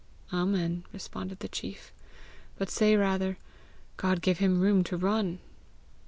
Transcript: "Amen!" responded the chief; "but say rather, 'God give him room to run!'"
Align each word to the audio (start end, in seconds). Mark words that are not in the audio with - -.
"Amen!" 0.33 0.83
responded 0.91 1.41
the 1.41 1.47
chief; 1.47 1.93
"but 2.57 2.71
say 2.71 2.95
rather, 2.95 3.37
'God 3.97 4.23
give 4.23 4.39
him 4.39 4.59
room 4.59 4.83
to 4.85 4.97
run!'" 4.97 5.37